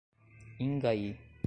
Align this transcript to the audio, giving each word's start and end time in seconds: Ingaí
Ingaí 0.65 1.07